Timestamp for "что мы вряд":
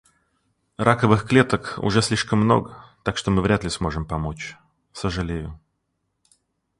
3.17-3.63